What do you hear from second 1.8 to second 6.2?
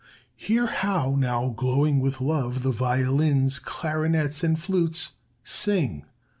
with love, the violins, clarinets, and flutes sing!